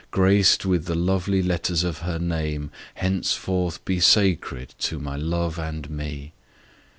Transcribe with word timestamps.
Graced 0.09 0.65
with 0.65 0.85
the 0.85 0.95
lovely 0.95 1.43
letters 1.43 1.83
of 1.83 1.99
her 1.99 2.17
name, 2.17 2.71
Henceforth 2.95 3.85
be 3.85 3.99
sacred 3.99 4.73
to 4.79 4.97
my 4.97 5.15
love 5.15 5.59
and 5.59 5.87
me! 5.91 6.33